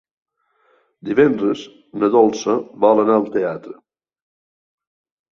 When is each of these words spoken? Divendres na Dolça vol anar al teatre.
Divendres 1.09 1.65
na 2.03 2.09
Dolça 2.15 2.55
vol 2.85 3.01
anar 3.03 3.17
al 3.19 3.27
teatre. 3.35 3.75